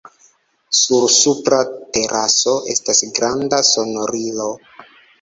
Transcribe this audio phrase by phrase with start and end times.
[0.77, 1.59] Sur supra
[1.97, 4.53] teraso estas granda sonorilo.